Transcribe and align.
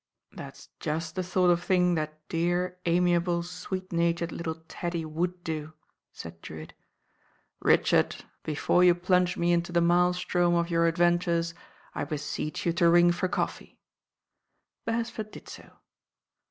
That's 0.31 0.69
just 0.79 1.13
the 1.13 1.21
sort 1.21 1.51
of 1.51 1.63
thing 1.63 1.93
that 1.93 2.27
dear, 2.27 2.79
amiable, 2.87 3.43
sweet 3.43 3.91
natured 3.93 4.31
little 4.31 4.63
Teddy 4.67 5.05
would 5.05 5.43
do," 5.43 5.73
said 6.11 6.41
Drewitt. 6.41 6.73
"Richard, 7.59 8.15
before 8.43 8.83
you 8.83 8.95
plunge 8.95 9.37
me 9.37 9.53
into 9.53 9.71
the 9.71 9.79
mael 9.79 10.13
strom 10.13 10.55
of 10.55 10.71
your 10.71 10.87
adventures, 10.87 11.53
I 11.93 12.05
beseech 12.05 12.65
you 12.65 12.73
to 12.73 12.89
rinc 12.89 13.13
for 13.13 13.27
coffee." 13.27 13.79
* 14.31 14.85
Beresford 14.87 15.29
did 15.29 15.47
so. 15.47 15.69